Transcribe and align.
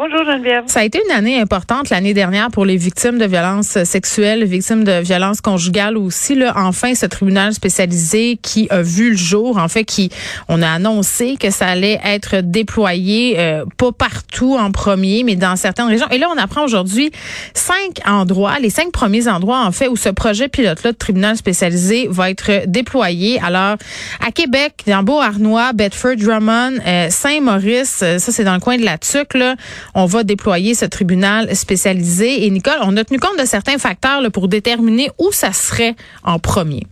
Bonjour, 0.00 0.24
Geneviève. 0.24 0.62
Ça 0.68 0.80
a 0.80 0.84
été 0.84 1.00
une 1.04 1.12
année 1.12 1.40
importante 1.40 1.90
l'année 1.90 2.14
dernière 2.14 2.52
pour 2.52 2.64
les 2.64 2.76
victimes 2.76 3.18
de 3.18 3.24
violences 3.24 3.82
sexuelles, 3.82 4.44
victimes 4.44 4.84
de 4.84 5.00
violences 5.00 5.40
conjugales 5.40 5.96
aussi. 5.96 6.36
Là, 6.36 6.52
enfin, 6.54 6.94
ce 6.94 7.04
tribunal 7.04 7.52
spécialisé 7.52 8.38
qui 8.40 8.68
a 8.70 8.80
vu 8.80 9.10
le 9.10 9.16
jour, 9.16 9.58
en 9.58 9.66
fait, 9.66 9.84
qui 9.84 10.10
on 10.46 10.62
a 10.62 10.70
annoncé 10.70 11.36
que 11.36 11.50
ça 11.50 11.66
allait 11.66 11.98
être 12.04 12.42
déployé, 12.42 13.40
euh, 13.40 13.64
pas 13.76 13.90
partout 13.90 14.56
en 14.56 14.70
premier, 14.70 15.24
mais 15.24 15.34
dans 15.34 15.56
certaines 15.56 15.88
régions. 15.88 16.08
Et 16.12 16.18
là, 16.18 16.28
on 16.32 16.38
apprend 16.38 16.64
aujourd'hui 16.64 17.10
cinq 17.52 17.98
endroits, 18.06 18.60
les 18.60 18.70
cinq 18.70 18.92
premiers 18.92 19.26
endroits, 19.26 19.64
en 19.64 19.72
fait, 19.72 19.88
où 19.88 19.96
ce 19.96 20.10
projet 20.10 20.46
pilote-là 20.46 20.92
de 20.92 20.96
tribunal 20.96 21.36
spécialisé 21.36 22.06
va 22.08 22.30
être 22.30 22.66
déployé. 22.68 23.40
Alors, 23.40 23.76
à 24.24 24.30
Québec, 24.30 24.74
dans 24.86 25.02
Beauharnois, 25.02 25.72
Bedford, 25.72 26.16
Drummond, 26.18 26.74
euh, 26.86 27.08
Saint-Maurice, 27.10 27.98
euh, 28.04 28.18
ça 28.18 28.30
c'est 28.30 28.44
dans 28.44 28.54
le 28.54 28.60
coin 28.60 28.76
de 28.76 28.84
la 28.84 28.96
Tuque, 28.96 29.34
là, 29.34 29.56
on 29.94 30.06
va 30.06 30.24
déployer 30.24 30.74
ce 30.74 30.84
tribunal 30.84 31.54
spécialisé. 31.54 32.46
Et 32.46 32.50
Nicole, 32.50 32.80
on 32.82 32.96
a 32.96 33.04
tenu 33.04 33.18
compte 33.18 33.38
de 33.38 33.44
certains 33.46 33.78
facteurs 33.78 34.20
pour 34.32 34.48
déterminer 34.48 35.08
où 35.18 35.32
ça 35.32 35.52
serait 35.52 35.94
en 36.24 36.38
premier. 36.38 36.82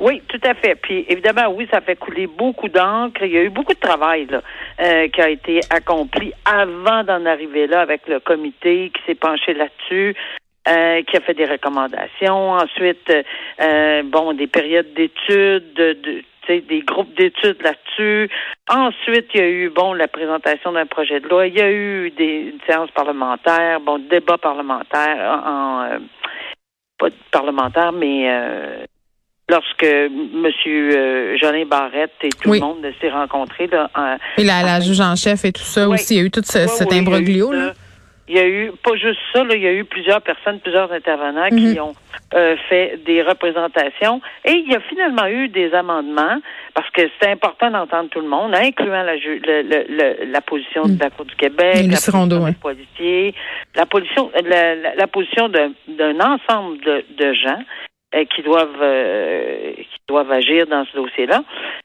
Oui, 0.00 0.20
tout 0.26 0.40
à 0.42 0.54
fait. 0.54 0.74
Puis 0.74 1.04
évidemment, 1.08 1.54
oui, 1.54 1.68
ça 1.70 1.80
fait 1.80 1.94
couler 1.94 2.26
beaucoup 2.26 2.68
d'encre. 2.68 3.22
Il 3.22 3.30
y 3.30 3.38
a 3.38 3.42
eu 3.42 3.50
beaucoup 3.50 3.72
de 3.72 3.78
travail 3.78 4.26
euh, 4.80 5.08
qui 5.08 5.20
a 5.20 5.28
été 5.28 5.60
accompli 5.70 6.32
avant 6.44 7.04
d'en 7.04 7.24
arriver 7.24 7.68
là 7.68 7.82
avec 7.82 8.08
le 8.08 8.18
comité 8.18 8.90
qui 8.92 9.00
s'est 9.06 9.14
penché 9.14 9.54
là-dessus. 9.54 10.16
euh, 10.68 11.02
qui 11.02 11.16
a 11.16 11.20
fait 11.20 11.34
des 11.34 11.46
recommandations. 11.46 12.52
Ensuite, 12.52 13.10
euh, 13.60 14.02
bon, 14.04 14.32
des 14.32 14.46
périodes 14.46 14.92
d'études, 14.94 15.74
de, 15.74 16.22
des 16.48 16.80
groupes 16.80 17.14
d'études 17.16 17.62
là-dessus. 17.62 18.28
Ensuite, 18.68 19.26
il 19.34 19.40
y 19.40 19.42
a 19.44 19.48
eu, 19.48 19.68
bon, 19.70 19.92
la 19.94 20.08
présentation 20.08 20.72
d'un 20.72 20.86
projet 20.86 21.20
de 21.20 21.28
loi. 21.28 21.46
Il 21.46 21.54
y 21.54 21.60
a 21.60 21.70
eu 21.70 22.10
des 22.10 22.54
séances 22.66 22.90
parlementaires, 22.90 23.80
bon, 23.80 23.98
débat 24.10 24.38
parlementaire 24.38 25.40
en, 25.46 25.82
euh, 25.84 25.98
pas 26.98 27.08
parlementaire, 27.30 27.92
mais 27.92 28.26
euh, 28.30 28.84
lorsque 29.48 29.82
M. 29.84 30.46
Euh, 30.66 31.36
Jolin 31.40 31.64
Barrette 31.66 32.12
et 32.22 32.28
tout 32.30 32.50
Oui. 32.50 32.60
le 32.60 32.66
monde 32.66 32.84
s'est 33.00 33.08
là, 33.10 33.90
en- 33.94 34.16
Et 34.38 34.44
la, 34.44 34.62
la 34.62 34.80
juge 34.80 35.00
en 35.00 35.16
chef 35.16 35.44
et 35.44 35.52
tout 35.52 35.62
ça 35.62 35.88
Oui. 35.88 35.94
aussi, 35.94 36.14
il 36.14 36.18
y 36.18 36.20
a 36.22 36.24
eu 36.24 36.30
tout 36.30 36.42
ce- 36.44 36.66
cet 36.66 36.92
imbroglio. 36.92 37.52
là. 37.52 37.72
Il 38.28 38.36
y 38.36 38.38
a 38.38 38.46
eu, 38.46 38.70
pas 38.84 38.94
juste 38.96 39.18
ça, 39.32 39.42
là, 39.42 39.54
il 39.56 39.62
y 39.62 39.66
a 39.66 39.72
eu 39.72 39.84
plusieurs 39.84 40.22
personnes, 40.22 40.60
plusieurs 40.60 40.90
intervenants 40.92 41.48
Mhm. 41.50 41.72
qui 41.74 41.80
ont 41.80 41.92
euh, 42.34 42.56
fait 42.70 42.98
des 43.04 43.20
représentations. 43.20 44.22
Et 44.46 44.52
il 44.52 44.70
y 44.70 44.74
a 44.74 44.80
finalement 44.80 45.26
eu 45.26 45.48
des 45.48 45.74
amendements, 45.74 46.38
parce 46.72 46.88
que 46.90 47.02
c'est 47.20 47.28
important 47.30 47.70
d'entendre 47.70 48.08
tout 48.08 48.20
le 48.20 48.28
monde, 48.28 48.54
incluant 48.54 49.02
la, 49.02 49.18
ju- 49.18 49.42
le- 49.44 49.62
le- 49.62 49.84
le- 49.88 50.24
la 50.32 50.40
position 50.40 50.84
de 50.86 50.98
la 50.98 51.10
Cour 51.10 51.26
du 51.26 51.34
Québec, 51.34 51.74
la 51.74 51.82
position 51.82 52.22
ouais. 52.22 52.50
des 52.52 52.56
policiers, 52.56 53.34
la 53.74 53.84
position, 53.86 54.30
la, 54.44 54.74
la- 54.76 54.94
la 54.94 55.06
position 55.08 55.48
d'un 55.50 56.20
ensemble 56.20 56.78
de, 56.80 57.04
de 57.18 57.32
gens 57.34 57.58
qui 58.34 58.42
doivent 58.42 58.82
euh, 58.82 59.72
qui 59.74 60.00
doivent 60.08 60.30
agir 60.30 60.66
dans 60.66 60.84
ce 60.84 60.96
dossier-là. 60.96 61.42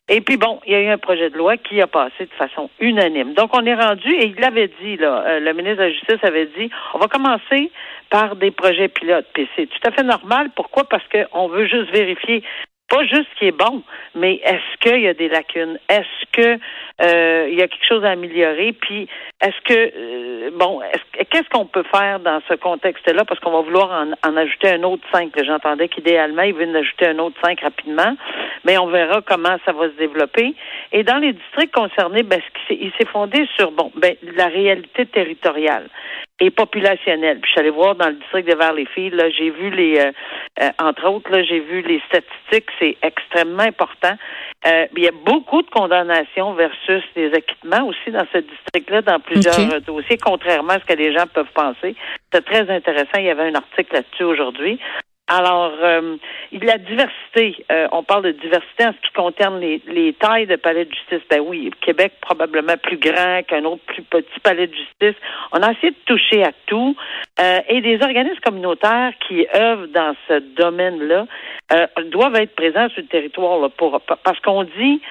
Et 0.10 0.22
puis 0.22 0.38
bon, 0.38 0.60
il 0.66 0.74
y 0.74 0.76
a 0.76 0.82
eu 0.82 0.88
un 0.88 0.98
projet 0.98 1.30
de 1.30 1.38
loi 1.38 1.58
qui 1.58 1.82
a 1.82 1.88
passé 1.88 2.26
de 2.26 2.34
façon 2.38 2.70
unanime. 2.80 3.34
Donc 3.34 3.52
on 3.54 3.66
est 3.66 3.76
rendu 3.76 4.10
et 4.14 4.28
il 4.28 4.36
l'avait 4.36 4.72
dit 4.82 4.98
là, 4.98 5.24
euh, 5.26 5.40
le 5.40 5.54
ministre 5.54 5.78
de 5.78 5.84
la 5.84 5.92
Justice 5.92 6.24
avait 6.24 6.50
dit, 6.58 6.70
on 6.94 7.00
va 7.00 7.08
commencer 7.08 7.72
par 8.10 8.36
des 8.36 8.52
projets 8.52 8.88
pilotes. 8.88 9.28
Puis 9.34 9.48
c'est 9.56 9.68
tout 9.68 9.88
à 9.88 9.92
fait 9.92 10.04
normal. 10.04 10.50
Pourquoi? 10.56 10.84
Parce 10.86 11.04
qu'on 11.10 11.48
veut 11.48 11.66
juste 11.66 11.92
vérifier 11.92 12.44
pas 12.90 13.04
juste 13.04 13.28
ce 13.34 13.40
qui 13.40 13.48
est 13.48 13.52
bon, 13.58 13.84
mais 14.16 14.36
est-ce 14.44 14.78
qu'il 14.80 15.02
y 15.02 15.08
a 15.08 15.14
des 15.14 15.28
lacunes? 15.30 15.78
Est-ce 15.90 16.26
que 16.32 16.60
euh, 17.02 17.48
il 17.50 17.56
y 17.58 17.62
a 17.62 17.68
quelque 17.68 17.86
chose 17.88 18.04
à 18.06 18.12
améliorer? 18.12 18.72
Puis 18.74 19.08
est-ce 19.42 19.62
que 19.66 19.74
euh, 19.96 20.52
bon, 20.54 20.82
est-ce- 20.82 21.24
qu'est-ce 21.26 21.50
qu'on 21.50 21.66
peut 21.66 21.84
faire 21.94 22.20
dans 22.22 22.40
ce 22.48 22.54
contexte-là? 22.56 23.26
Parce 23.26 23.40
qu'on 23.42 23.52
va 23.52 23.62
vouloir 23.62 23.92
en, 23.92 24.30
en 24.30 24.38
ajouter 24.38 24.70
un 24.70 24.84
autre 24.84 25.04
cinq. 25.12 25.32
J'entendais 25.44 25.90
qu'idéalement, 25.90 26.44
ils 26.44 26.54
veulent 26.54 26.70
en 26.70 26.76
ajouter 26.80 27.08
un 27.08 27.20
autre 27.20 27.36
cinq 27.44 27.60
rapidement, 27.62 28.16
mais 28.64 28.78
on 28.78 28.88
verra 28.88 29.22
comment 29.22 29.58
ça 29.66 29.74
va 29.74 29.90
se 29.90 29.98
développer. 29.98 30.56
Et 30.94 31.04
dans 31.04 31.18
les 31.18 31.34
districts 31.34 31.74
concernés, 31.74 32.24
ben, 32.24 32.42
il 32.70 32.92
s'est 32.98 33.06
fondé 33.06 33.48
sur 33.58 33.72
bon, 33.72 33.92
ben, 33.96 34.16
la 34.36 34.48
réalité 34.48 35.06
territoriale 35.06 35.88
et 36.40 36.52
populationnelle. 36.52 37.40
Puis 37.40 37.50
je 37.50 37.52
suis 37.52 37.60
allée 37.60 37.70
voir 37.70 37.96
dans 37.96 38.08
le 38.08 38.16
district 38.16 38.48
de 38.48 38.56
Vers-les-Filles, 38.56 39.10
là, 39.10 39.30
j'ai 39.30 39.50
vu 39.50 39.72
les, 39.72 39.98
euh, 39.98 40.12
euh, 40.62 40.70
entre 40.80 41.10
autres, 41.10 41.32
là, 41.32 41.44
j'ai 41.44 41.60
vu 41.60 41.82
les 41.82 42.02
statistiques, 42.08 42.70
c'est 42.80 42.98
extrêmement 43.02 43.64
important. 43.64 44.16
Euh, 44.68 44.86
il 44.96 45.04
y 45.04 45.08
a 45.08 45.12
beaucoup 45.12 45.62
de 45.62 45.70
condamnations 45.70 46.54
versus 46.54 47.04
des 47.16 47.34
acquittements 47.34 47.88
aussi 47.88 48.12
dans 48.12 48.26
ce 48.32 48.40
district-là, 48.40 49.02
dans 49.02 49.20
plusieurs 49.20 49.82
dossiers, 49.82 50.18
contrairement 50.18 50.74
à 50.74 50.80
ce 50.80 50.86
que 50.86 50.94
les 50.98 51.14
gens 51.14 51.26
peuvent 51.34 51.52
penser. 51.54 51.96
C'est 52.32 52.46
très 52.46 52.70
intéressant. 52.70 53.18
Il 53.18 53.26
y 53.26 53.30
avait 53.30 53.50
un 53.50 53.56
article 53.56 53.94
là-dessus 53.94 54.24
aujourd'hui. 54.24 54.80
Alors, 55.30 55.74
euh, 55.82 56.16
la 56.54 56.78
diversité, 56.78 57.66
euh, 57.70 57.88
on 57.92 58.02
parle 58.02 58.24
de 58.24 58.32
diversité 58.32 58.86
en 58.86 58.94
ce 58.94 59.08
qui 59.08 59.14
concerne 59.14 59.60
les, 59.60 59.82
les 59.88 60.14
tailles 60.14 60.48
de 60.48 60.56
palais 60.56 60.86
de 60.86 60.94
justice. 60.94 61.28
Ben 61.30 61.42
oui, 61.46 61.70
Québec 61.82 62.14
probablement 62.22 62.78
plus 62.82 62.98
grand 62.98 63.42
qu'un 63.46 63.66
autre 63.66 63.84
plus 63.88 64.04
petit 64.04 64.40
palais 64.42 64.68
de 64.68 64.74
justice. 64.74 65.22
On 65.52 65.62
a 65.62 65.74
essayé 65.74 65.92
de 65.92 65.98
toucher 66.06 66.46
à 66.46 66.52
tout. 66.68 66.96
Euh, 67.42 67.60
et 67.68 67.82
des 67.82 68.02
organismes 68.02 68.40
communautaires 68.40 69.12
qui 69.28 69.46
œuvrent 69.54 69.88
dans 69.88 70.16
ce 70.30 70.40
domaine-là 70.56 71.28
euh, 71.74 71.88
doivent 72.06 72.36
être 72.36 72.56
présents 72.56 72.88
sur 72.90 73.02
le 73.02 73.08
territoire 73.08 73.60
là, 73.60 73.68
pour 73.70 74.00
parce 74.24 74.40
qu'on 74.40 74.64
dit 74.64 75.02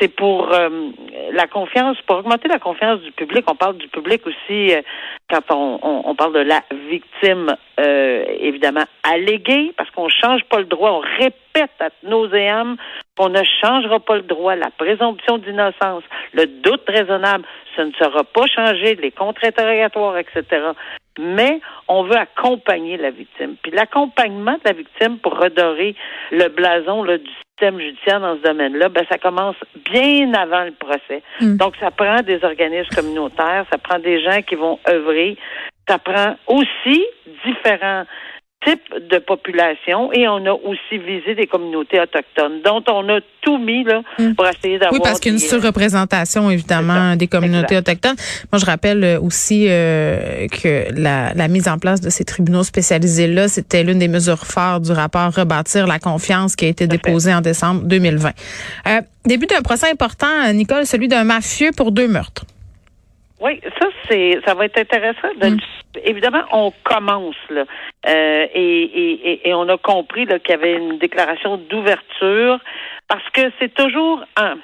c'est 0.00 0.08
pour 0.08 0.52
euh, 0.52 0.90
la 1.32 1.46
confiance, 1.46 1.96
pour 2.06 2.18
augmenter 2.18 2.48
la 2.48 2.58
confiance 2.58 3.00
du 3.00 3.12
public. 3.12 3.44
On 3.50 3.54
parle 3.54 3.78
du 3.78 3.88
public 3.88 4.26
aussi 4.26 4.74
euh, 4.74 4.82
quand 5.30 5.40
on, 5.50 5.78
on, 5.82 6.02
on 6.04 6.14
parle 6.14 6.34
de 6.34 6.40
la 6.40 6.62
victime, 6.90 7.54
euh, 7.80 8.24
évidemment, 8.38 8.84
alléguée, 9.02 9.72
parce 9.76 9.90
qu'on 9.90 10.08
change 10.08 10.44
pas 10.44 10.58
le 10.58 10.66
droit. 10.66 10.90
On 10.90 11.22
répète 11.22 11.70
à 11.80 11.88
nauséam 12.02 12.76
qu'on 13.16 13.30
ne 13.30 13.42
changera 13.62 13.98
pas 14.00 14.16
le 14.16 14.22
droit. 14.22 14.54
La 14.54 14.70
présomption 14.70 15.38
d'innocence, 15.38 16.04
le 16.34 16.46
doute 16.46 16.84
raisonnable, 16.86 17.44
ce 17.76 17.82
ne 17.82 17.92
sera 17.92 18.22
pas 18.24 18.46
changé, 18.54 18.96
les 18.96 19.12
contre-interrogatoires, 19.12 20.18
etc. 20.18 20.72
Mais 21.18 21.60
on 21.88 22.04
veut 22.04 22.16
accompagner 22.16 22.96
la 22.96 23.10
victime. 23.10 23.56
Puis 23.62 23.72
l'accompagnement 23.72 24.54
de 24.54 24.60
la 24.64 24.72
victime 24.72 25.18
pour 25.18 25.38
redorer 25.38 25.94
le 26.30 26.48
blason 26.48 27.02
là, 27.02 27.18
du 27.18 27.30
système 27.56 27.80
judiciaire 27.80 28.20
dans 28.20 28.36
ce 28.36 28.42
domaine-là, 28.42 28.88
ben, 28.88 29.04
ça 29.10 29.18
commence 29.18 29.56
bien 29.90 30.32
avant 30.34 30.64
le 30.64 30.72
procès. 30.72 31.22
Mm. 31.40 31.56
Donc, 31.56 31.74
ça 31.80 31.90
prend 31.90 32.20
des 32.22 32.44
organismes 32.44 32.94
communautaires, 32.94 33.64
ça 33.70 33.78
prend 33.78 33.98
des 33.98 34.22
gens 34.22 34.42
qui 34.42 34.56
vont 34.56 34.78
œuvrer, 34.88 35.36
ça 35.88 35.98
prend 35.98 36.36
aussi 36.46 37.06
différents 37.44 38.04
type 38.66 38.82
de 39.10 39.18
population 39.18 40.12
et 40.12 40.26
on 40.26 40.44
a 40.46 40.52
aussi 40.52 40.98
visé 40.98 41.34
des 41.34 41.46
communautés 41.46 42.00
autochtones, 42.00 42.62
dont 42.64 42.82
on 42.88 43.08
a 43.08 43.20
tout 43.40 43.58
mis 43.58 43.84
là 43.84 44.02
pour 44.36 44.46
essayer 44.46 44.78
d'avoir. 44.78 44.94
Oui, 44.94 45.00
parce 45.02 45.20
qu'il 45.20 45.32
y 45.32 45.34
a 45.34 45.38
une 45.38 45.42
surreprésentation 45.42 46.50
évidemment 46.50 47.14
des 47.16 47.28
communautés 47.28 47.76
Exact. 47.76 47.90
autochtones. 47.90 48.16
Moi, 48.52 48.58
je 48.58 48.66
rappelle 48.66 49.04
euh, 49.04 49.20
aussi 49.20 49.66
euh, 49.68 50.48
que 50.48 50.86
la, 51.00 51.32
la 51.34 51.48
mise 51.48 51.68
en 51.68 51.78
place 51.78 52.00
de 52.00 52.10
ces 52.10 52.24
tribunaux 52.24 52.64
spécialisés 52.64 53.28
là, 53.28 53.48
c'était 53.48 53.84
l'une 53.84 53.98
des 53.98 54.08
mesures 54.08 54.44
phares 54.44 54.80
du 54.80 54.92
rapport 54.92 55.32
rebâtir 55.32 55.86
la 55.86 55.98
confiance 55.98 56.56
qui 56.56 56.64
a 56.64 56.68
été 56.68 56.86
déposé 56.86 57.32
en 57.32 57.40
décembre 57.40 57.82
2020. 57.84 58.30
Euh, 58.88 59.00
début 59.24 59.46
d'un 59.46 59.62
procès 59.62 59.90
important, 59.90 60.52
Nicole, 60.52 60.86
celui 60.86 61.08
d'un 61.08 61.24
mafieux 61.24 61.70
pour 61.76 61.92
deux 61.92 62.08
meurtres. 62.08 62.44
Oui, 63.40 63.60
ça 63.78 63.88
c'est 64.08 64.40
ça 64.46 64.54
va 64.54 64.64
être 64.64 64.78
intéressant. 64.78 65.28
De, 65.40 65.50
Mm. 65.50 65.58
Évidemment, 66.04 66.42
on 66.52 66.72
commence 66.84 67.36
là, 67.50 67.64
Euh, 68.06 68.46
et, 68.54 68.82
et, 68.82 69.48
et, 69.48 69.54
on 69.54 69.68
a 69.68 69.78
compris 69.78 70.26
là, 70.26 70.38
qu'il 70.38 70.50
y 70.50 70.54
avait 70.54 70.74
une 70.74 70.98
déclaration 70.98 71.56
d'ouverture 71.56 72.60
parce 73.08 73.28
que 73.30 73.50
c'est 73.58 73.74
toujours 73.74 74.22
un 74.36 74.56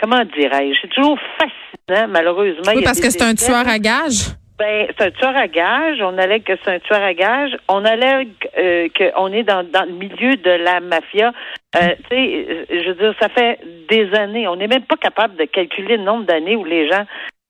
comment 0.00 0.24
dirais-je, 0.24 0.78
c'est 0.80 0.88
toujours 0.88 1.18
fascinant 1.38 2.06
malheureusement. 2.08 2.72
Oui, 2.74 2.82
parce 2.84 3.00
que 3.00 3.10
c'est 3.10 3.22
un 3.22 3.34
tueur 3.34 3.66
à 3.66 3.78
gages. 3.78 4.28
Ben, 4.58 4.88
c'est 4.88 5.06
un 5.06 5.10
tueur 5.12 5.36
à 5.36 5.46
gage. 5.46 5.98
On 6.02 6.18
allègue 6.18 6.42
que 6.42 6.54
c'est 6.64 6.70
un 6.74 6.78
tueur 6.80 7.02
à 7.02 7.14
gage. 7.14 7.56
On 7.68 7.84
allègue 7.84 8.32
euh, 8.58 8.88
qu'on 8.96 9.32
est 9.32 9.44
dans, 9.44 9.62
dans 9.62 9.84
le 9.84 9.92
milieu 9.92 10.34
de 10.36 10.50
la 10.50 10.80
mafia. 10.80 11.32
Euh, 11.76 11.94
tu 12.10 12.16
sais, 12.16 12.46
euh, 12.48 12.64
je 12.68 12.88
veux 12.88 12.94
dire, 12.94 13.14
ça 13.20 13.28
fait 13.28 13.60
des 13.88 14.12
années. 14.14 14.48
On 14.48 14.56
n'est 14.56 14.66
même 14.66 14.82
pas 14.82 14.96
capable 14.96 15.36
de 15.36 15.44
calculer 15.44 15.96
le 15.96 16.02
nombre 16.02 16.24
d'années 16.24 16.56
où 16.56 16.64
les 16.64 16.88
gens 16.88 17.04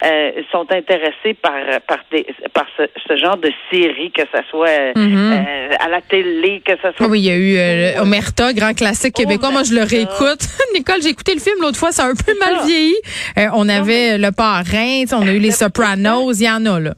euh, 0.04 0.30
sont 0.52 0.66
intéressés 0.70 1.34
par 1.42 1.54
par 1.88 1.98
des 2.12 2.24
par 2.54 2.66
ce, 2.76 2.84
ce 3.08 3.16
genre 3.16 3.36
de 3.36 3.50
série, 3.70 4.12
que 4.12 4.22
ce 4.32 4.40
soit 4.50 4.68
euh, 4.68 4.92
Mhm. 4.96 5.32
euh, 5.32 5.68
à 5.80 5.88
la 5.88 6.00
télé, 6.00 6.62
que 6.64 6.72
ce 6.76 6.82
soit. 6.96 7.06
Ah 7.06 7.08
oui, 7.08 7.20
il 7.20 7.24
y 7.26 7.30
a 7.30 7.36
eu 7.36 7.56
euh, 7.96 8.02
Omerta, 8.02 8.52
grand 8.52 8.74
classique 8.74 9.14
québécois. 9.14 9.50
Moi, 9.50 9.62
je 9.64 9.74
le 9.74 9.82
réécoute. 9.82 10.40
Nicole, 10.74 11.02
j'ai 11.02 11.08
écouté 11.10 11.34
le 11.34 11.40
film 11.40 11.56
l'autre 11.60 11.78
fois, 11.78 11.90
ça 11.92 12.04
a 12.04 12.06
un 12.08 12.14
peu 12.14 12.32
mal 12.38 12.60
ça. 12.60 12.66
vieilli. 12.66 12.94
Euh, 13.38 13.46
on 13.54 13.68
avait 13.68 14.18
Le 14.18 14.30
Parrain, 14.30 15.04
on 15.12 15.26
a 15.26 15.32
eu 15.32 15.38
Les 15.38 15.48
Le 15.48 15.54
Sopranos, 15.54 16.32
il 16.40 16.44
y 16.44 16.50
en 16.50 16.64
a 16.66 16.78
là. 16.80 16.94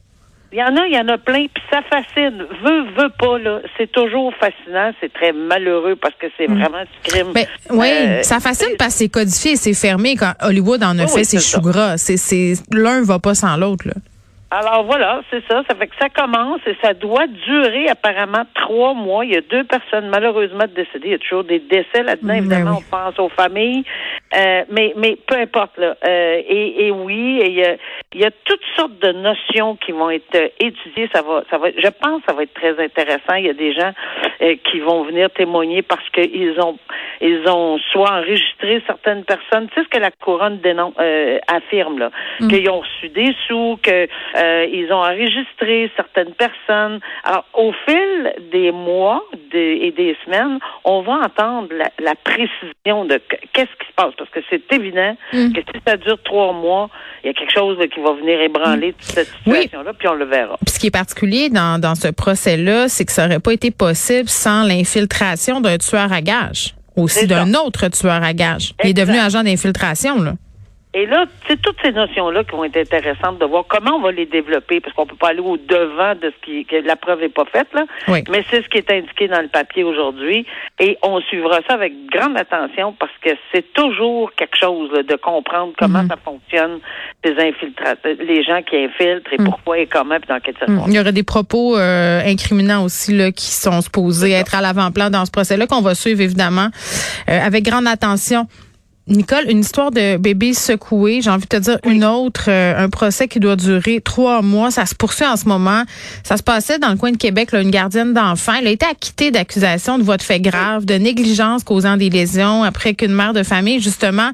Il 0.53 0.59
y 0.59 0.63
en 0.63 0.77
a, 0.77 0.87
il 0.87 0.93
y 0.93 0.99
en 0.99 1.07
a 1.09 1.17
plein, 1.17 1.47
puis 1.47 1.63
ça 1.71 1.81
fascine. 1.89 2.45
Veux, 2.65 2.83
veux 3.01 3.11
pas, 3.19 3.39
là. 3.39 3.61
C'est 3.79 3.91
toujours 3.93 4.33
fascinant. 4.41 4.91
C'est 5.01 5.13
très 5.13 5.33
malheureux 5.33 5.95
parce 5.95 6.15
que 6.17 6.27
c'est 6.37 6.47
vraiment 6.47 6.83
du 6.83 7.09
crime. 7.11 7.29
Ben, 7.33 7.47
oui, 7.71 7.87
Euh, 7.89 8.23
ça 8.23 8.41
fascine 8.41 8.75
parce 8.79 8.95
que 8.95 8.99
c'est 8.99 9.09
codifié, 9.09 9.55
c'est 9.57 9.75
fermé. 9.75 10.17
Quand 10.17 10.33
Hollywood 10.43 10.83
en 10.83 10.99
a 10.99 11.03
Oui, 11.05 11.09
fait, 11.09 11.15
oui, 11.19 11.25
c'est 11.25 11.39
c'est 11.39 11.55
chou 11.57 11.61
gras. 11.61 11.97
C'est, 11.99 12.17
c'est, 12.17 12.55
l'un 12.73 13.03
va 13.03 13.21
pas 13.21 13.35
sans 13.35 13.57
l'autre, 13.57 13.87
là. 13.87 13.95
Alors 14.53 14.83
voilà, 14.85 15.21
c'est 15.31 15.45
ça. 15.49 15.63
Ça 15.69 15.77
fait 15.77 15.87
que 15.87 15.95
ça 16.01 16.09
commence 16.09 16.61
et 16.67 16.77
ça 16.83 16.93
doit 16.93 17.29
durer 17.29 17.89
apparemment 17.89 18.43
trois 18.55 18.95
mois. 18.95 19.25
Il 19.25 19.33
y 19.33 19.37
a 19.37 19.43
deux 19.43 19.63
personnes 19.63 20.09
malheureusement 20.09 20.65
décédées. 20.67 21.07
Il 21.07 21.11
y 21.13 21.15
a 21.15 21.19
toujours 21.19 21.45
des 21.45 21.61
décès 21.61 22.03
là-dedans. 22.03 22.27
Ben 22.29 22.39
Évidemment, 22.39 22.79
oui. 22.79 22.85
on 22.87 22.91
pense 22.97 23.19
aux 23.21 23.29
familles. 23.29 23.85
Euh, 24.37 24.65
mais, 24.71 24.93
mais 24.97 25.17
peu 25.27 25.37
importe. 25.37 25.79
Là. 25.79 25.95
Euh, 26.05 26.43
et, 26.49 26.87
et 26.87 26.91
oui, 26.91 27.39
et 27.41 27.49
il 27.49 27.55
y 27.55 27.65
a, 27.65 27.77
il 28.13 28.21
y 28.21 28.25
a 28.25 28.31
toutes 28.45 28.65
sortes 28.77 28.99
de 29.01 29.13
notions 29.13 29.77
qui 29.77 29.93
vont 29.93 30.11
être 30.11 30.35
euh, 30.35 30.49
étudiées. 30.59 31.09
Ça 31.15 31.23
va, 31.23 31.45
ça 31.49 31.59
va. 31.59 31.69
Je 31.71 31.89
pense 31.89 32.21
que 32.23 32.27
ça 32.31 32.33
va 32.35 32.43
être 32.43 32.55
très 32.55 32.77
intéressant. 32.83 33.35
Il 33.39 33.47
y 33.47 33.51
a 33.51 33.55
des 33.55 33.73
gens 33.73 33.93
euh, 34.43 34.57
qui 34.71 34.81
vont 34.81 35.05
venir 35.05 35.31
témoigner 35.31 35.83
parce 35.83 36.09
qu'ils 36.11 36.61
ont, 36.61 36.77
ils 37.21 37.49
ont 37.49 37.79
soit 37.93 38.11
enregistré 38.11 38.83
certaines 38.87 39.25
personnes. 39.25 39.69
Tu 39.69 39.75
sais 39.77 39.85
ce 39.85 39.89
que 39.89 39.99
la 40.03 40.11
couronne 40.11 40.59
dénon- 40.59 40.95
euh, 40.99 41.39
affirme 41.47 41.99
là, 42.01 42.11
qu'ils 42.49 42.69
ont 42.69 42.81
reçu 42.81 43.09
des 43.11 43.33
sous, 43.47 43.79
que 43.83 44.09
euh, 44.41 44.67
ils 44.73 44.91
ont 44.93 45.03
enregistré 45.03 45.91
certaines 45.97 46.33
personnes. 46.35 47.01
Alors, 47.25 47.45
au 47.55 47.73
fil 47.87 48.33
des 48.53 48.73
mois 48.73 49.23
des- 49.53 49.79
et 49.83 49.91
des 49.93 50.17
semaines, 50.25 50.59
on 50.85 51.03
va 51.03 51.15
entendre 51.27 51.69
la, 51.77 51.91
la 52.03 52.15
précision 52.15 53.05
de 53.05 53.17
que- 53.17 53.37
qu'est-ce 53.53 53.67
qui 53.79 53.87
se 53.89 53.95
passe, 53.97 54.13
parce 54.17 54.31
que 54.31 54.41
c'est 54.49 54.63
évident 54.73 55.17
Mm. 55.33 55.53
que 55.53 55.61
si 55.61 55.81
ça 55.87 55.97
dure 55.97 56.23
trois 56.23 56.53
mois, 56.53 56.89
il 57.23 57.29
y 57.29 57.31
a 57.31 57.35
quelque 57.35 57.53
chose 57.53 57.79
là, 57.79 57.87
qui 57.89 58.01
va 58.01 58.13
venir 58.15 58.41
ébranler 58.41 58.93
toute 58.95 59.03
cette 59.03 59.33
Oui. 59.47 59.63
situation-là, 59.63 59.93
puis 59.99 60.09
on 60.09 60.15
le 60.15 60.25
verra. 60.25 60.57
Puis 60.65 60.75
ce 60.75 60.79
qui 60.79 60.87
est 60.87 60.91
particulier 60.91 61.49
dans, 61.51 61.81
dans 61.81 61.95
ce 61.95 62.09
procès-là, 62.09 62.89
c'est 62.89 63.05
que 63.05 63.13
ça 63.13 63.27
aurait 63.27 63.41
pas 63.41 63.53
été 63.53 63.71
possible 63.71 64.29
sans 64.29 64.63
l'infiltration 64.65 65.61
d'un 65.61 65.77
tueur 65.79 66.13
à 66.13 66.21
gages. 66.23 66.75
Aussi 66.97 67.27
d'un 67.27 67.55
autre 67.55 67.89
tueur 67.89 68.23
à 68.23 68.33
gages. 68.33 68.73
Il 68.85 68.91
est 68.91 68.95
devenu 68.95 69.19
agent 69.19 69.43
d'infiltration, 69.43 70.21
là. 70.21 70.33
Et 70.93 71.07
là, 71.07 71.25
c'est 71.47 71.61
toutes 71.63 71.77
ces 71.85 71.93
notions-là 71.93 72.43
qui 72.43 72.51
vont 72.51 72.65
être 72.65 72.77
intéressantes 72.77 73.39
de 73.39 73.45
voir 73.45 73.65
comment 73.69 73.97
on 73.99 74.01
va 74.01 74.11
les 74.11 74.27
développer, 74.27 74.81
parce 74.81 74.93
qu'on 74.95 75.07
peut 75.07 75.15
pas 75.15 75.29
aller 75.29 75.39
au 75.41 75.57
devant 75.57 76.15
de 76.17 76.33
ce 76.35 76.45
qui 76.45 76.65
que 76.65 76.77
la 76.85 76.97
preuve 76.97 77.23
est 77.23 77.29
pas 77.29 77.45
faite 77.45 77.69
là. 77.73 77.85
Oui. 78.09 78.25
Mais 78.29 78.45
c'est 78.51 78.61
ce 78.65 78.69
qui 78.69 78.79
est 78.79 78.91
indiqué 78.91 79.29
dans 79.29 79.41
le 79.41 79.47
papier 79.47 79.85
aujourd'hui, 79.85 80.45
et 80.81 80.99
on 81.03 81.21
suivra 81.21 81.61
ça 81.69 81.75
avec 81.75 81.93
grande 82.13 82.37
attention 82.37 82.93
parce 82.99 83.13
que 83.23 83.31
c'est 83.55 83.73
toujours 83.73 84.33
quelque 84.35 84.57
chose 84.59 84.91
là, 84.93 85.05
de 85.05 85.15
comprendre 85.15 85.73
comment 85.79 86.03
Mhm. 86.03 86.09
ça 86.09 86.17
fonctionne 86.25 86.81
ces 87.25 87.39
infiltrateurs, 87.39 88.17
les 88.19 88.43
gens 88.43 88.63
qui 88.63 88.77
infiltrent 88.77 89.33
et 89.33 89.37
pourquoi 89.37 89.79
et 89.79 89.87
comment 89.87 90.17
puis 90.19 90.29
dans 90.29 90.41
quelles 90.41 90.55
Mm. 90.55 90.59
circonstances. 90.67 90.89
Il 90.89 90.95
y 90.97 90.99
aurait 91.01 91.13
des 91.13 91.23
propos 91.23 91.77
euh, 91.79 92.21
incriminants 92.27 92.83
aussi 92.85 93.17
là, 93.17 93.31
qui 93.31 93.47
sont 93.47 93.81
supposés 93.81 94.33
être 94.33 94.57
à 94.57 94.61
l'avant-plan 94.61 95.09
dans 95.11 95.25
ce 95.25 95.31
procès-là 95.31 95.69
qu'on 95.69 95.83
va 95.83 95.95
suivre 95.95 96.21
évidemment 96.21 96.69
euh, 97.29 97.39
avec 97.41 97.63
grande 97.65 97.87
attention. 97.87 98.47
Nicole, 99.07 99.51
une 99.51 99.61
histoire 99.61 99.91
de 99.91 100.17
bébé 100.19 100.55
secoué. 100.55 101.21
J'ai 101.23 101.31
envie 101.31 101.45
de 101.45 101.49
te 101.49 101.57
dire 101.57 101.79
une 101.85 102.05
autre, 102.05 102.45
euh, 102.49 102.85
un 102.85 102.89
procès 102.89 103.29
qui 103.29 103.41
doit 103.41 103.57
durer 103.57 104.01
trois 104.01 104.43
mois. 104.43 104.71
Ça 104.71 104.87
se 104.87 104.95
poursuit 104.95 105.27
en 105.27 105.37
ce 105.37 105.47
moment. 105.47 105.83
Ça 106.23 106.37
se 106.37 106.43
passait 106.43 106.79
dans 106.79 106.91
le 106.91 106.97
coin 106.97 107.11
de 107.11 107.17
Québec, 107.17 107.53
là, 107.53 107.61
une 107.61 107.71
gardienne 107.71 108.13
d'enfant. 108.13 108.53
Elle 108.61 108.69
a 108.69 108.71
été 108.71 108.87
acquittée 108.87 109.31
d'accusations 109.31 109.99
de 109.99 110.03
voies 110.03 110.17
de 110.17 110.23
fait 110.23 110.41
grave, 110.41 110.85
de 110.85 110.95
négligence 110.95 111.65
causant 111.65 111.97
des 111.97 112.11
lésions 112.11 112.63
après 112.63 112.95
qu'une 112.95 113.13
mère 113.13 113.33
de 113.33 113.43
famille, 113.43 113.81
justement, 113.81 114.31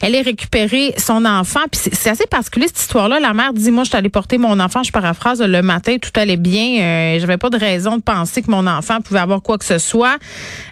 elle 0.00 0.14
ait 0.14 0.22
récupéré 0.22 0.94
son 0.96 1.24
enfant. 1.24 1.60
Puis 1.70 1.80
c'est 1.84 1.90
c'est 2.00 2.10
assez 2.10 2.26
particulier 2.26 2.66
cette 2.66 2.80
histoire-là. 2.80 3.20
La 3.20 3.34
mère 3.34 3.52
dit, 3.52 3.70
moi, 3.70 3.84
je 3.84 3.90
suis 3.90 3.96
allée 3.96 4.08
porter 4.08 4.38
mon 4.38 4.58
enfant, 4.58 4.82
je 4.82 4.90
paraphrase, 4.90 5.42
le 5.42 5.62
matin, 5.62 5.96
tout 6.00 6.10
allait 6.14 6.36
bien. 6.36 6.80
Euh, 6.80 7.18
J'avais 7.20 7.36
pas 7.36 7.50
de 7.50 7.58
raison 7.58 7.96
de 7.96 8.02
penser 8.02 8.42
que 8.42 8.50
mon 8.50 8.66
enfant 8.66 9.00
pouvait 9.00 9.20
avoir 9.20 9.42
quoi 9.42 9.58
que 9.58 9.64
ce 9.64 9.78
soit. 9.78 10.16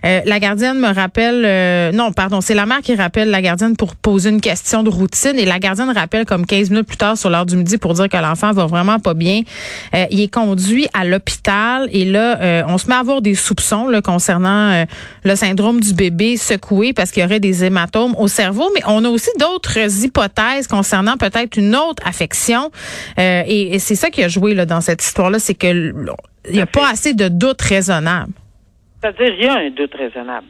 Euh, 0.04 0.20
la 0.24 0.40
gardienne 0.40 0.78
me 0.78 0.92
rappelle, 0.92 1.42
euh, 1.44 1.92
non, 1.92 2.12
pardon, 2.12 2.40
c'est 2.40 2.54
la 2.54 2.66
mère 2.66 2.80
qui 2.80 2.94
rappelle 2.94 3.30
la 3.30 3.37
gardienne 3.40 3.76
pour 3.76 3.96
poser 3.96 4.30
une 4.30 4.40
question 4.40 4.82
de 4.82 4.90
routine 4.90 5.38
et 5.38 5.44
la 5.44 5.58
gardienne 5.58 5.90
rappelle 5.90 6.24
comme 6.24 6.46
15 6.46 6.70
minutes 6.70 6.86
plus 6.86 6.96
tard 6.96 7.16
sur 7.16 7.30
l'heure 7.30 7.46
du 7.46 7.56
midi 7.56 7.78
pour 7.78 7.94
dire 7.94 8.08
que 8.08 8.16
l'enfant 8.16 8.52
va 8.52 8.66
vraiment 8.66 8.98
pas 8.98 9.14
bien. 9.14 9.42
Euh, 9.94 10.04
il 10.10 10.20
est 10.20 10.32
conduit 10.32 10.86
à 10.94 11.04
l'hôpital 11.04 11.88
et 11.92 12.04
là, 12.04 12.40
euh, 12.40 12.62
on 12.68 12.78
se 12.78 12.88
met 12.88 12.94
à 12.94 12.98
avoir 12.98 13.22
des 13.22 13.34
soupçons 13.34 13.88
là, 13.88 14.02
concernant 14.02 14.70
euh, 14.70 14.84
le 15.24 15.36
syndrome 15.36 15.80
du 15.80 15.94
bébé 15.94 16.36
secoué 16.36 16.92
parce 16.92 17.10
qu'il 17.10 17.22
y 17.22 17.26
aurait 17.26 17.40
des 17.40 17.64
hématomes 17.64 18.14
au 18.18 18.28
cerveau, 18.28 18.70
mais 18.74 18.80
on 18.86 19.04
a 19.04 19.08
aussi 19.08 19.30
d'autres 19.38 20.04
hypothèses 20.04 20.66
concernant 20.66 21.16
peut-être 21.16 21.56
une 21.56 21.74
autre 21.74 22.02
affection 22.06 22.70
et, 23.16 23.74
et 23.74 23.78
c'est 23.78 23.94
ça 23.94 24.10
qui 24.10 24.22
a 24.22 24.28
joué 24.28 24.54
là, 24.54 24.66
dans 24.66 24.80
cette 24.80 25.02
histoire-là, 25.02 25.38
c'est 25.38 25.54
que 25.54 25.92
il 26.48 26.54
n'y 26.54 26.60
a 26.60 26.66
pas 26.66 26.90
assez 26.90 27.14
de 27.14 27.28
doutes 27.28 27.62
raisonnables. 27.62 28.32
C'est-à-dire, 29.00 29.34
il 29.38 29.44
y 29.44 29.48
a 29.48 29.54
un 29.58 29.70
doute 29.70 29.94
raisonnable. 29.94 30.46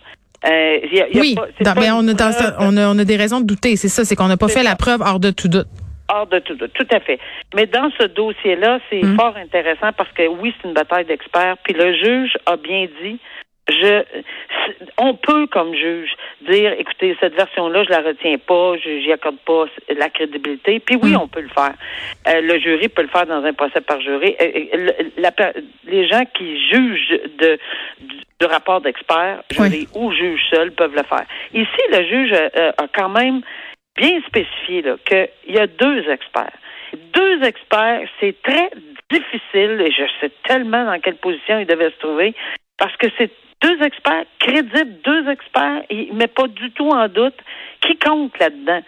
Euh, 0.46 0.79
il 0.85 0.94
y 0.96 1.00
a- 1.00 1.08
il 1.08 1.17
y 1.17 1.19
a 1.19 1.20
Oui, 1.20 1.35
pas- 1.35 1.46
une 1.46 1.67
on, 1.93 2.08
a 2.08 2.14
dans- 2.14 2.31
preuve- 2.32 2.55
on, 2.61 2.76
a, 2.76 2.88
on 2.88 2.99
a 2.99 3.05
des 3.05 3.17
raisons 3.17 3.41
de 3.41 3.46
douter, 3.46 3.77
c'est 3.77 3.89
ça, 3.89 4.05
c'est 4.05 4.15
qu'on 4.15 4.29
n'a 4.29 4.36
pas 4.36 4.46
fait 4.48 4.60
ça. 4.60 4.63
la 4.63 4.77
preuve 4.77 5.01
hors 5.01 5.19
de 5.19 5.31
tout 5.31 5.48
doute. 5.48 5.67
Hors 6.10 6.27
de 6.27 6.39
tout 6.39 6.55
doute, 6.55 6.72
tout 6.74 6.86
à 6.91 7.01
fait. 7.01 7.19
Mais 7.55 7.67
dans 7.67 7.91
ce 7.98 8.05
dossier-là, 8.06 8.79
c'est 8.89 9.03
Mm. 9.05 9.17
fort 9.17 9.36
intéressant 9.36 9.91
parce 9.96 10.10
que 10.13 10.27
oui, 10.29 10.55
c'est 10.63 10.69
une 10.69 10.74
bataille 10.74 11.05
d'experts. 11.05 11.56
Puis 11.65 11.74
le 11.74 11.93
juge 11.94 12.32
a 12.46 12.56
bien 12.56 12.86
dit, 13.03 13.19
je, 13.69 14.03
on 14.98 15.15
peut 15.15 15.46
comme 15.46 15.75
juge 15.75 16.10
dire, 16.43 16.72
écoutez, 16.79 17.17
cette 17.20 17.34
version-là, 17.34 17.84
je 17.84 17.91
la 17.91 18.01
retiens 18.01 18.39
pas, 18.39 18.77
je 18.77 19.01
j'y 19.01 19.13
accorde 19.13 19.39
pas 19.39 19.65
la 19.94 20.08
crédibilité. 20.08 20.81
Puis 20.81 20.96
oui, 21.03 21.13
Mm. 21.13 21.20
on 21.22 21.29
peut 21.29 21.41
le 21.43 21.48
faire. 21.48 21.75
Euh, 22.29 22.41
le 22.41 22.58
jury 22.58 22.89
peut 22.89 23.03
le 23.03 23.08
faire 23.08 23.27
dans 23.27 23.44
un 23.44 23.53
procès 23.53 23.81
par 23.81 24.01
jury. 24.01 24.37
Euh, 24.41 24.65
euh, 24.75 24.91
la 25.19 25.32
les 25.87 26.06
gens 26.08 26.25
qui 26.34 26.58
jugent 26.69 27.20
de 27.39 27.58
du, 28.01 28.17
du 28.41 28.46
rapport 28.46 28.81
d'experts, 28.81 29.43
ou 29.94 30.13
juge 30.13 30.41
seul, 30.51 30.72
peuvent 30.72 30.94
le 30.94 31.03
faire. 31.03 31.25
Ici, 31.53 31.82
le 31.91 32.05
juge 32.05 32.32
euh, 32.32 32.72
a 32.77 32.87
quand 32.94 33.08
même 33.08 33.41
bien 33.96 34.20
spécifié 34.27 34.82
là, 34.82 34.96
qu'il 35.05 35.55
y 35.55 35.58
a 35.58 35.67
deux 35.67 36.08
experts. 36.08 36.53
Deux 37.13 37.43
experts, 37.43 38.08
c'est 38.20 38.41
très 38.43 38.70
difficile, 39.10 39.81
et 39.81 39.91
je 39.91 40.05
sais 40.20 40.31
tellement 40.44 40.84
dans 40.84 41.01
quelle 41.01 41.17
position 41.17 41.58
ils 41.58 41.67
devaient 41.67 41.91
se 41.91 41.98
trouver, 41.98 42.34
parce 42.79 42.96
que 42.96 43.08
c'est 43.19 43.31
deux 43.62 43.82
experts 43.82 44.24
crédibles, 44.38 44.94
deux 45.05 45.29
experts, 45.29 45.82
met 46.15 46.27
pas 46.29 46.46
du 46.48 46.70
tout 46.72 46.88
en 46.91 47.08
doute 47.08 47.34
qui 47.81 47.96
compte 47.98 48.38
là-dedans. 48.38 48.81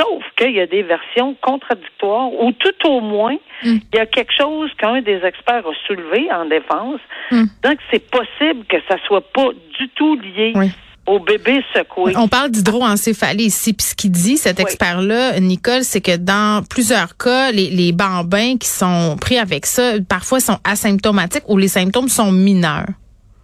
Sauf 0.00 0.22
qu'il 0.36 0.52
y 0.52 0.60
a 0.60 0.66
des 0.66 0.82
versions 0.82 1.36
contradictoires, 1.40 2.32
ou 2.32 2.50
tout 2.52 2.88
au 2.88 3.00
moins, 3.00 3.36
Mm. 3.62 3.76
il 3.92 3.96
y 3.96 3.98
a 3.98 4.06
quelque 4.06 4.32
chose 4.36 4.70
qu'un 4.78 5.00
des 5.02 5.20
experts 5.24 5.64
a 5.66 5.72
soulevé 5.86 6.26
en 6.32 6.46
défense, 6.46 7.00
Mm. 7.30 7.44
donc 7.62 7.78
c'est 7.90 8.10
possible 8.10 8.64
que 8.68 8.76
ça 8.88 8.96
soit 9.06 9.30
pas 9.32 9.48
du 9.78 9.88
tout 9.90 10.16
lié 10.20 10.52
Oui. 10.56 10.70
au 11.06 11.20
bébé 11.20 11.62
secoué. 11.74 12.14
On 12.16 12.26
parle 12.28 12.50
d'hydroencéphalie 12.50 13.44
ici. 13.44 13.72
Puis 13.72 13.86
ce 13.86 13.94
qu'il 13.94 14.10
dit, 14.10 14.36
cet 14.36 14.56
Oui. 14.58 14.62
expert-là, 14.64 15.38
Nicole, 15.38 15.84
c'est 15.84 16.00
que 16.00 16.16
dans 16.16 16.64
plusieurs 16.68 17.16
cas, 17.16 17.52
les, 17.52 17.70
les 17.70 17.92
bambins 17.92 18.56
qui 18.58 18.68
sont 18.68 19.16
pris 19.20 19.38
avec 19.38 19.64
ça, 19.66 19.92
parfois 20.08 20.40
sont 20.40 20.58
asymptomatiques 20.64 21.48
ou 21.48 21.56
les 21.56 21.68
symptômes 21.68 22.08
sont 22.08 22.32
mineurs. 22.32 22.86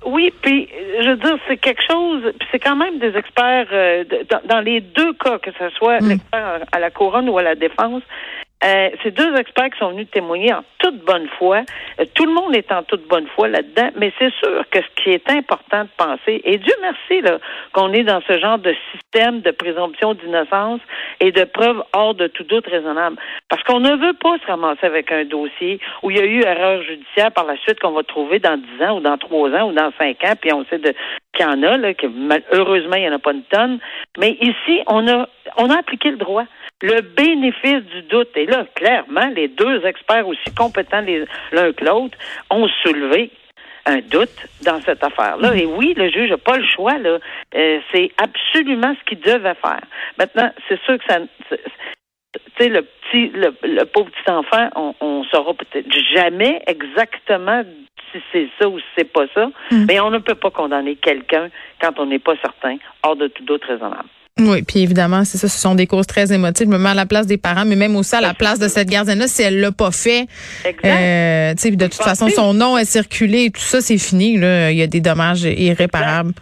Oui, 0.07 0.33
puis 0.41 0.69
je 1.03 1.11
veux 1.11 1.17
dire, 1.17 1.37
c'est 1.47 1.59
quelque 1.59 1.83
chose, 1.83 2.33
puis 2.39 2.49
c'est 2.51 2.59
quand 2.59 2.77
même 2.77 2.99
des 2.99 3.15
experts 3.17 3.67
euh, 3.73 4.05
dans, 4.31 4.41
dans 4.45 4.61
les 4.61 4.81
deux 4.81 5.13
cas, 5.15 5.39
que 5.39 5.51
ce 5.59 5.69
soit 5.71 6.01
Mm. 6.01 6.09
l'expert 6.09 6.61
à 6.73 6.79
la 6.79 6.91
couronne 6.91 7.29
ou 7.29 7.37
à 7.39 7.43
la 7.43 7.55
défense. 7.55 8.03
Euh, 8.63 8.91
deux 9.11 9.35
experts 9.37 9.71
qui 9.71 9.79
sont 9.79 9.91
venus 9.91 10.11
témoigner 10.11 10.53
en 10.53 10.63
toute 10.79 11.03
bonne 11.05 11.29
foi. 11.39 11.63
Euh, 11.99 12.05
tout 12.15 12.27
le 12.27 12.33
monde 12.33 12.55
est 12.55 12.71
en 12.71 12.83
toute 12.83 13.07
bonne 13.09 13.27
foi 13.35 13.49
là-dedans, 13.49 13.91
mais 13.97 14.13
c'est 14.19 14.33
sûr 14.35 14.65
que 14.71 14.81
ce 14.81 15.03
qui 15.03 15.11
est 15.11 15.31
important 15.31 15.85
de 15.85 15.89
penser, 15.97 16.41
et 16.45 16.59
Dieu 16.59 16.75
merci 16.83 17.23
là, 17.23 17.39
qu'on 17.73 17.93
est 17.93 18.05
dans 18.05 18.21
ce 18.27 18.39
genre 18.39 18.59
de 18.59 18.75
système 18.93 19.41
de 19.41 19.51
présomption 19.51 20.15
d'innocence 20.15 20.81
et 21.21 21.33
de 21.33 21.45
preuve 21.45 21.83
hors 21.95 22.15
de 22.15 22.27
tout 22.27 22.45
doute 22.45 22.67
raisonnable. 22.67 23.17
Parce 23.49 23.63
qu'on 23.63 23.81
ne 23.81 23.97
veut 23.97 24.15
pas 24.15 24.37
se 24.39 24.47
ramasser 24.47 24.85
avec 24.85 25.11
un 25.11 25.25
dossier 25.25 25.81
où 26.03 26.11
il 26.11 26.19
y 26.19 26.21
a 26.21 26.25
eu 26.27 26.43
erreur 26.43 26.83
judiciaire 26.83 27.33
par 27.33 27.47
la 27.47 27.57
suite 27.59 27.81
qu'on 27.81 27.93
va 27.93 28.03
trouver 28.03 28.41
dans 28.41 28.59
10 28.59 28.85
ans 28.85 28.97
ou 28.99 29.01
dans 29.01 29.17
3 29.17 29.51
ans 29.53 29.71
ou 29.71 29.73
dans 29.73 29.91
5 29.99 30.23
ans, 30.25 30.35
puis 30.41 30.53
on 30.53 30.65
sait 30.67 30.79
de 30.79 30.95
qu'il 31.33 31.47
y 31.47 31.49
en 31.49 31.63
a, 31.63 31.77
là, 31.77 31.95
que 31.95 32.07
heureusement, 32.53 32.97
il 32.97 33.03
n'y 33.03 33.09
en 33.09 33.15
a 33.15 33.19
pas 33.19 33.33
une 33.33 33.45
tonne. 33.45 33.79
Mais 34.19 34.37
ici, 34.41 34.83
on 34.87 35.07
a 35.09 35.29
on 35.57 35.71
a 35.71 35.79
appliqué 35.79 36.11
le 36.11 36.17
droit. 36.17 36.45
Le 36.83 37.01
bénéfice 37.03 37.85
du 37.93 38.03
doute. 38.03 38.31
Et 38.37 38.47
là, 38.47 38.65
clairement, 38.75 39.29
les 39.35 39.49
deux 39.49 39.85
experts 39.85 40.27
aussi 40.27 40.55
compétents 40.57 41.05
l'un 41.53 41.73
que 41.73 41.85
l'autre 41.85 42.17
ont 42.51 42.69
soulevé 42.83 43.31
un 43.87 43.99
doute 43.99 44.47
dans 44.63 44.81
cette 44.83 45.03
affaire-là. 45.03 45.55
Et 45.55 45.67
oui, 45.67 45.95
le 45.97 46.11
juge 46.11 46.31
n'a 46.31 46.39
pas 46.39 46.57
le 46.57 46.67
choix. 46.67 46.99
Là. 46.99 47.19
Euh, 47.55 47.81
c'est 47.93 48.11
absolument 48.19 48.95
ce 48.99 49.05
qu'il 49.05 49.21
devait 49.21 49.55
faire. 49.55 49.83
Maintenant, 50.19 50.51
c'est 50.69 50.81
sûr 50.83 50.99
que 50.99 51.05
ça... 51.09 51.19
Tu 52.33 52.41
sais, 52.65 52.69
le 52.69 52.83
petit, 52.83 53.29
le, 53.35 53.53
le 53.65 53.85
pauvre 53.87 54.09
petit 54.11 54.31
enfant, 54.31 54.69
on, 54.77 54.95
on 55.01 55.25
saura 55.25 55.53
peut-être 55.55 55.87
jamais 56.15 56.63
exactement 56.69 57.63
si 58.13 58.21
c'est 58.33 58.49
ça 58.61 58.69
ou 58.69 58.79
si 58.79 58.85
c'est 58.97 59.13
pas 59.13 59.25
ça, 59.35 59.49
mais 59.89 59.99
on 60.01 60.11
ne 60.11 60.19
peut 60.19 60.35
pas 60.37 60.51
condamner 60.51 60.97
quelqu'un 60.97 61.49
quand 61.81 61.93
on 61.99 62.07
n'est 62.07 62.19
pas 62.21 62.35
certain, 62.43 62.77
hors 63.03 63.17
de 63.17 63.27
tout 63.29 63.45
doute 63.45 63.65
raisonnable. 63.65 64.09
Oui, 64.39 64.63
puis 64.63 64.81
évidemment, 64.81 65.25
c'est 65.25 65.39
ça, 65.39 65.49
ce 65.49 65.59
sont 65.59 65.75
des 65.75 65.87
causes 65.87 66.07
très 66.07 66.33
émotives. 66.33 66.67
Je 66.67 66.73
me 66.73 66.79
mets 66.79 66.91
à 66.91 66.95
la 66.95 67.05
place 67.05 67.27
des 67.27 67.37
parents, 67.37 67.65
mais 67.67 67.77
même 67.77 67.95
aussi 67.97 68.15
à 68.15 68.21
la 68.21 68.33
place 68.33 68.59
de 68.59 68.69
cette 68.69 68.89
gardienne-là, 68.89 69.27
si 69.27 69.43
elle 69.43 69.61
l'a 69.61 69.73
pas 69.73 69.91
fait, 69.91 70.27
Exact. 70.65 70.85
euh, 70.87 71.55
tu 71.55 71.59
sais, 71.63 71.71
de 71.73 71.85
toute 71.85 71.95
Pensez- 71.97 72.05
façon, 72.05 72.29
son 72.29 72.55
nom 72.55 72.79
est 72.79 72.85
circulé 72.85 73.47
et 73.47 73.51
tout 73.51 73.61
ça, 73.61 73.81
c'est 73.81 73.99
fini. 73.99 74.39
Là. 74.39 74.71
Il 74.71 74.79
y 74.79 74.83
a 74.83 74.87
des 74.87 75.01
dommages 75.01 75.43
irréparables. 75.43 76.33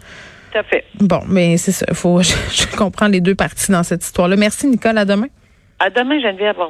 Tout 0.51 0.57
à 0.59 0.63
fait. 0.63 0.85
Bon, 0.99 1.21
mais 1.27 1.57
c'est 1.57 1.71
ça. 1.71 1.87
Faut, 1.93 2.21
je, 2.23 2.33
je 2.51 2.77
comprends 2.77 3.07
les 3.07 3.21
deux 3.21 3.35
parties 3.35 3.71
dans 3.71 3.83
cette 3.83 4.03
histoire-là. 4.03 4.35
Merci, 4.37 4.67
Nicole. 4.67 4.97
À 4.97 5.03
demain. 5.05 5.27
À 5.79 5.89
demain, 5.89 6.19
Geneviève. 6.19 6.61